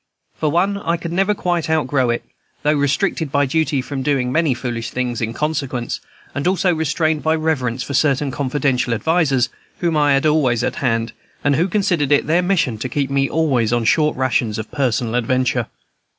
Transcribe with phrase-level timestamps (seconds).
[0.33, 2.23] For one, I could never quite outgrow it,
[2.63, 5.99] though restricted by duty from doing many foolish things in consequence,
[6.33, 11.11] and also restrained by reverence for certain confidential advisers whom I had always at hand,
[11.43, 15.13] and who considered it their mission to keep me always on short rations of personal
[15.13, 15.67] adventure.